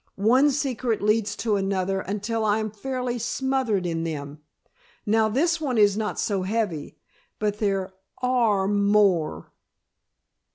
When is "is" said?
5.77-5.95